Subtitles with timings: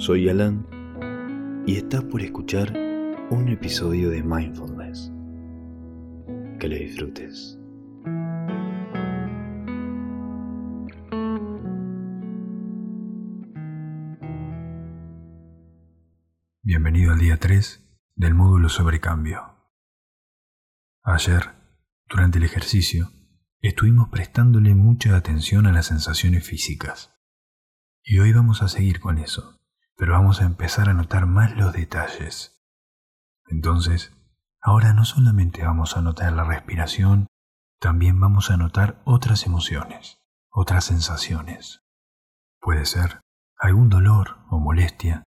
[0.00, 0.66] Soy Alan
[1.66, 2.72] y estás por escuchar
[3.28, 5.12] un episodio de Mindfulness.
[6.58, 7.58] Que lo disfrutes.
[16.62, 17.86] Bienvenido al día 3
[18.16, 19.42] del módulo sobre cambio.
[21.02, 21.42] Ayer,
[22.08, 23.10] durante el ejercicio,
[23.60, 27.14] estuvimos prestándole mucha atención a las sensaciones físicas.
[28.02, 29.59] Y hoy vamos a seguir con eso,
[30.00, 32.58] pero vamos a empezar a notar más los detalles.
[33.48, 34.16] Entonces,
[34.62, 37.26] ahora no solamente vamos a notar la respiración,
[37.78, 41.82] también vamos a notar otras emociones, otras sensaciones.
[42.62, 43.20] Puede ser
[43.58, 45.22] algún dolor o molestia,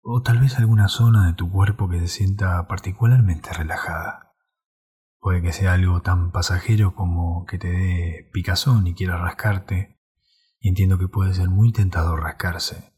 [0.00, 4.36] o tal vez alguna zona de tu cuerpo que se sienta particularmente relajada.
[5.18, 9.98] Puede que sea algo tan pasajero como que te dé picazón y quieras rascarte.
[10.60, 12.96] Y entiendo que puede ser muy tentador rascarse,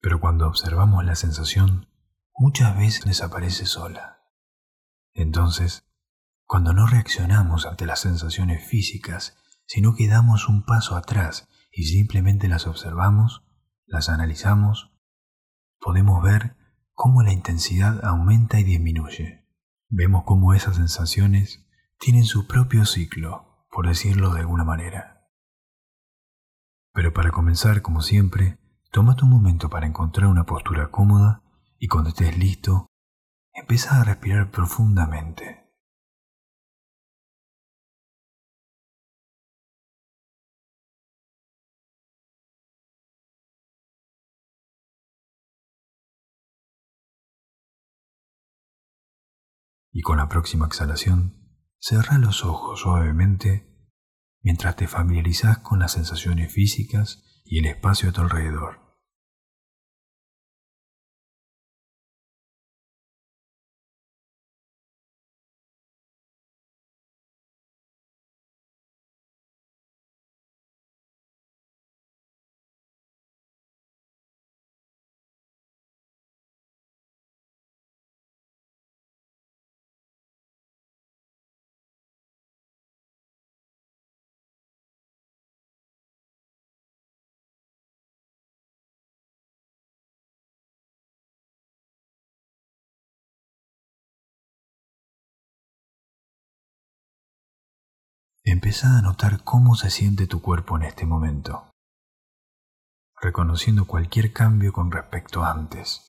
[0.00, 1.88] pero cuando observamos la sensación,
[2.34, 4.22] muchas veces desaparece sola.
[5.12, 5.84] Entonces,
[6.46, 12.48] cuando no reaccionamos ante las sensaciones físicas, sino que damos un paso atrás y simplemente
[12.48, 13.44] las observamos,
[13.86, 14.90] las analizamos,
[15.78, 16.56] podemos ver
[16.92, 19.46] cómo la intensidad aumenta y disminuye.
[19.88, 21.66] Vemos cómo esas sensaciones
[21.98, 25.28] tienen su propio ciclo, por decirlo de alguna manera.
[26.92, 28.58] Pero para comenzar, como siempre,
[28.90, 31.42] tómate un momento para encontrar una postura cómoda
[31.78, 32.86] y cuando estés listo,
[33.52, 35.60] empieza a respirar profundamente.
[49.92, 51.34] y con la próxima exhalación,
[51.78, 53.68] cerra los ojos suavemente
[54.40, 58.89] mientras te familiarizas con las sensaciones físicas y el espacio a tu alrededor.
[98.52, 101.70] Empieza a notar cómo se siente tu cuerpo en este momento,
[103.22, 106.08] reconociendo cualquier cambio con respecto a antes,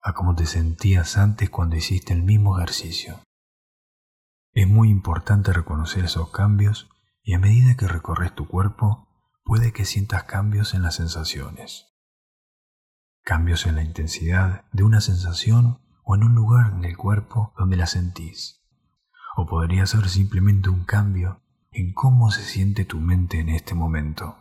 [0.00, 3.20] a cómo te sentías antes cuando hiciste el mismo ejercicio.
[4.54, 6.88] Es muy importante reconocer esos cambios
[7.22, 9.06] y a medida que recorres tu cuerpo,
[9.44, 11.84] puede que sientas cambios en las sensaciones.
[13.24, 17.76] Cambios en la intensidad de una sensación o en un lugar en el cuerpo donde
[17.76, 18.63] la sentís
[19.36, 21.40] o podría ser simplemente un cambio
[21.72, 24.36] en cómo se siente tu mente en este momento.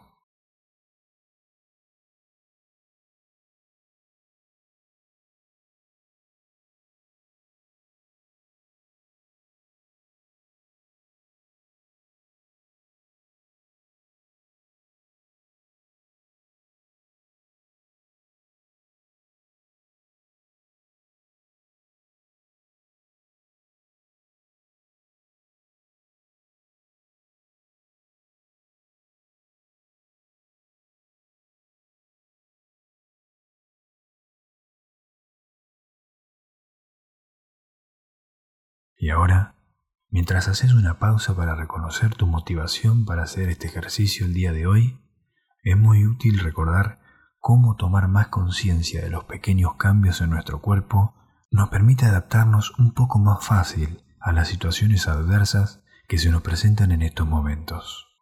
[39.03, 39.55] Y ahora,
[40.11, 44.65] mientras haces una pausa para reconocer tu motivación para hacer este ejercicio el día de
[44.65, 44.97] hoy,
[45.61, 47.01] es muy útil recordar
[47.37, 51.15] cómo tomar más conciencia de los pequeños cambios en nuestro cuerpo
[51.51, 56.93] nos permite adaptarnos un poco más fácil a las situaciones adversas que se nos presentan
[56.93, 58.12] en estos momentos.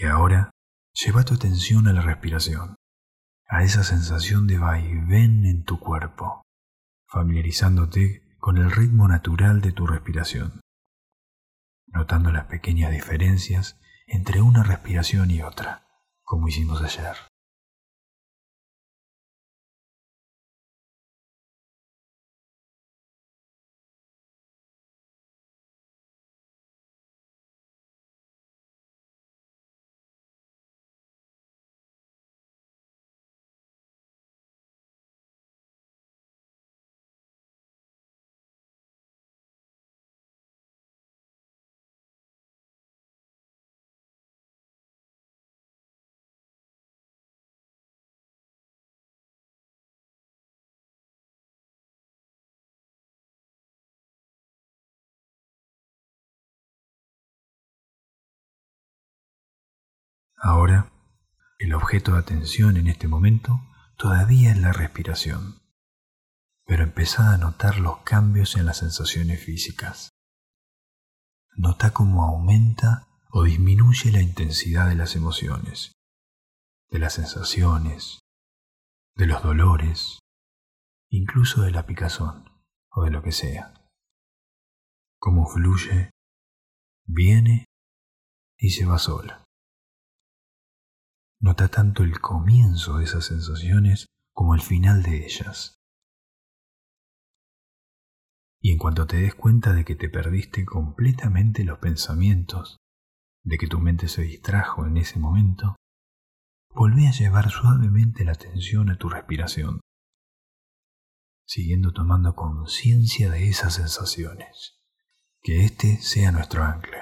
[0.00, 0.50] Y ahora
[0.94, 2.76] lleva tu atención a la respiración,
[3.46, 6.40] a esa sensación de vaivén en tu cuerpo,
[7.06, 10.60] familiarizándote con el ritmo natural de tu respiración.
[11.92, 15.88] notando las pequeñas diferencias entre una respiración y otra,
[16.22, 17.16] como hicimos ayer.
[60.42, 60.90] Ahora,
[61.58, 63.60] el objeto de atención en este momento
[63.98, 65.60] todavía es la respiración,
[66.64, 70.08] pero empezá a notar los cambios en las sensaciones físicas.
[71.56, 75.92] Nota cómo aumenta o disminuye la intensidad de las emociones,
[76.88, 78.20] de las sensaciones,
[79.16, 80.20] de los dolores,
[81.10, 82.48] incluso de la picazón
[82.88, 83.74] o de lo que sea.
[85.18, 86.12] Cómo fluye,
[87.04, 87.66] viene
[88.56, 89.44] y se va sola.
[91.40, 95.80] Nota tanto el comienzo de esas sensaciones como el final de ellas.
[98.60, 102.76] Y en cuanto te des cuenta de que te perdiste completamente los pensamientos,
[103.42, 105.76] de que tu mente se distrajo en ese momento,
[106.74, 109.80] volví a llevar suavemente la atención a tu respiración,
[111.46, 114.78] siguiendo tomando conciencia de esas sensaciones.
[115.42, 116.99] Que este sea nuestro ancla.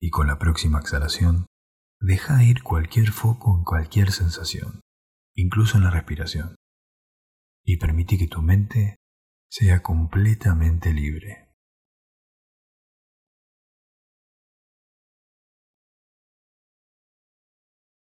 [0.00, 1.46] Y con la próxima exhalación,
[2.00, 4.80] deja ir cualquier foco en cualquier sensación,
[5.34, 6.54] incluso en la respiración,
[7.64, 8.96] y permite que tu mente
[9.50, 11.48] sea completamente libre.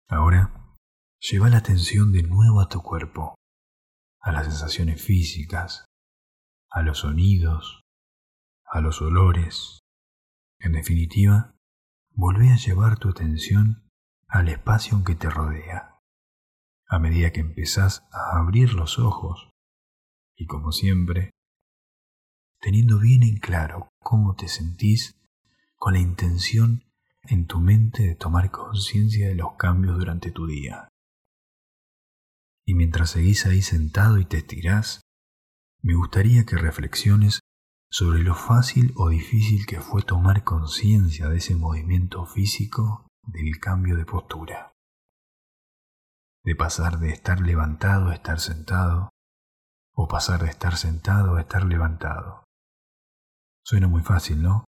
[0.08, 0.76] Ahora,
[1.18, 3.34] lleva la atención de nuevo a tu cuerpo,
[4.20, 5.84] a las sensaciones físicas,
[6.70, 7.80] a los sonidos,
[8.64, 9.80] a los olores,
[10.60, 11.55] en definitiva,
[12.16, 13.90] volvé a llevar tu atención
[14.26, 16.00] al espacio en que te rodea.
[16.88, 19.50] A medida que empezás a abrir los ojos,
[20.34, 21.30] y como siempre,
[22.60, 25.20] teniendo bien en claro cómo te sentís
[25.76, 26.84] con la intención
[27.24, 30.88] en tu mente de tomar conciencia de los cambios durante tu día.
[32.64, 35.02] Y mientras seguís ahí sentado y te estirás,
[35.82, 37.40] me gustaría que reflexiones
[37.90, 43.96] sobre lo fácil o difícil que fue tomar conciencia de ese movimiento físico del cambio
[43.96, 44.72] de postura,
[46.44, 49.10] de pasar de estar levantado a estar sentado,
[49.94, 52.44] o pasar de estar sentado a estar levantado.
[53.64, 54.64] Suena muy fácil, ¿no?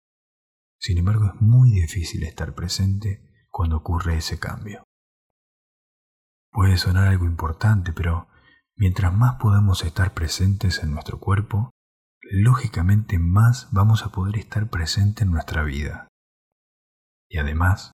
[0.79, 4.83] Sin embargo, es muy difícil estar presente cuando ocurre ese cambio.
[6.51, 8.27] Puede sonar algo importante, pero
[8.77, 11.71] mientras más podamos estar presentes en nuestro cuerpo,
[12.31, 16.07] lógicamente más vamos a poder estar presente en nuestra vida.
[17.29, 17.91] Y además,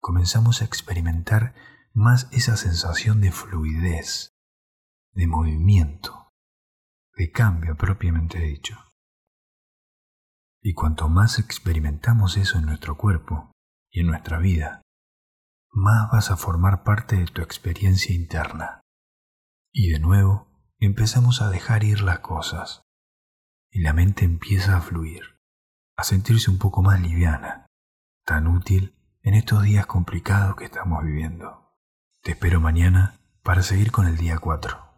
[0.00, 1.54] comenzamos a experimentar
[1.92, 4.30] más esa sensación de fluidez,
[5.12, 6.30] de movimiento,
[7.16, 8.78] de cambio propiamente dicho.
[10.62, 13.50] Y cuanto más experimentamos eso en nuestro cuerpo
[13.90, 14.82] y en nuestra vida,
[15.72, 18.80] más vas a formar parte de tu experiencia interna.
[19.72, 22.82] Y de nuevo empezamos a dejar ir las cosas,
[23.70, 25.22] y la mente empieza a fluir,
[25.96, 27.66] a sentirse un poco más liviana,
[28.24, 31.76] tan útil en estos días complicados que estamos viviendo.
[32.22, 34.89] Te espero mañana para seguir con el día 4.